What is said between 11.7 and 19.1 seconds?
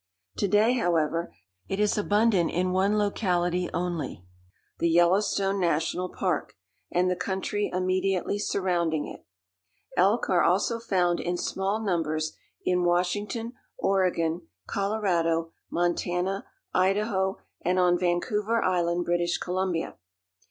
numbers in Washington, Oregon, Colorado, Montana, Idaho and on Vancouver Island,